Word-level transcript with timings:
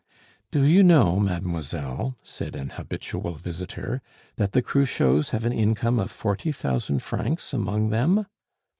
"Do 0.49 0.63
you 0.63 0.81
know, 0.81 1.19
mademoiselle," 1.19 2.17
said 2.23 2.55
an 2.55 2.69
habitual 2.71 3.35
visitor, 3.35 4.01
"that 4.37 4.53
the 4.53 4.63
Cruchots 4.63 5.29
have 5.29 5.45
an 5.45 5.53
income 5.53 5.99
of 5.99 6.09
forty 6.09 6.51
thousand 6.51 7.03
francs 7.03 7.53
among 7.53 7.89
them!" 7.91 8.25